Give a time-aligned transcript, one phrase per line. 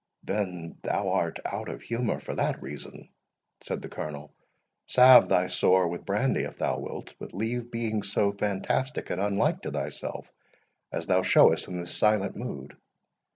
[0.23, 3.07] "Then thou art out of humour for that reason,"
[3.61, 4.33] said the Colonel;
[4.87, 9.61] "salve thy sore with brandy, if thou wilt, but leave being so fantastic and unlike
[9.61, 10.33] to thyself,
[10.91, 12.75] as thou showest in this silent mood."